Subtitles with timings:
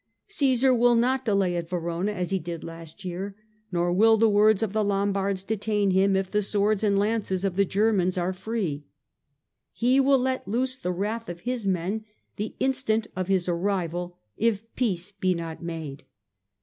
[0.29, 3.35] Caesar will not delay at Verona as he did last year,
[3.71, 7.55] nor will the words of the Lombards detain him if the swords and lances of
[7.55, 8.83] the Germans are free.
[9.71, 12.03] He will let loose the wrath of his men
[12.37, 16.03] the instant of his arrival if peace be not made.